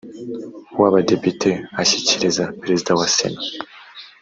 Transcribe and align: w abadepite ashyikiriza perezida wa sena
w 0.79 0.81
abadepite 0.89 1.49
ashyikiriza 1.81 2.43
perezida 2.61 2.91
wa 2.99 3.07
sena 3.15 3.41